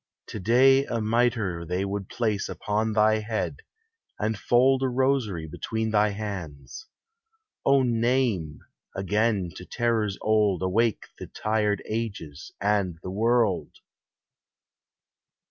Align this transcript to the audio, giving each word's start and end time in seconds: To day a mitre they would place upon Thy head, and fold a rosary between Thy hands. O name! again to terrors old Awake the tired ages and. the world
To 0.29 0.39
day 0.39 0.83
a 0.85 0.99
mitre 0.99 1.63
they 1.63 1.85
would 1.85 2.09
place 2.09 2.49
upon 2.49 2.93
Thy 2.93 3.19
head, 3.19 3.57
and 4.17 4.35
fold 4.35 4.81
a 4.81 4.87
rosary 4.89 5.45
between 5.47 5.91
Thy 5.91 6.09
hands. 6.09 6.87
O 7.67 7.83
name! 7.83 8.61
again 8.95 9.51
to 9.57 9.63
terrors 9.63 10.17
old 10.19 10.63
Awake 10.63 11.05
the 11.19 11.27
tired 11.27 11.83
ages 11.85 12.51
and. 12.59 12.97
the 13.03 13.11
world 13.11 13.75